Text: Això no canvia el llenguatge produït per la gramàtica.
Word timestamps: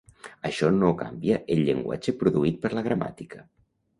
Això 0.47 0.69
no 0.77 0.87
canvia 1.01 1.37
el 1.55 1.61
llenguatge 1.67 2.15
produït 2.23 2.57
per 2.65 2.75
la 2.79 2.85
gramàtica. 2.89 3.45